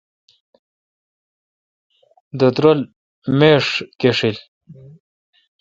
دُت 2.39 2.55
رل 2.63 2.79
میڄ 3.37 3.63
گݭیل 4.01 4.37